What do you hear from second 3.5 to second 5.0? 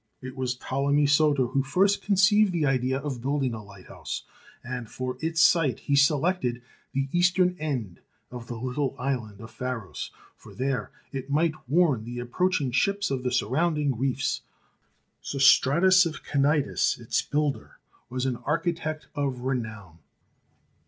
a lighthouse, and